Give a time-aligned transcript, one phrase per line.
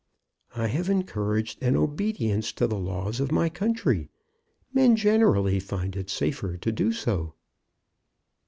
[0.55, 4.09] "I have encouraged an obedience to the laws of my country.
[4.73, 7.35] Men generally find it safer to do so."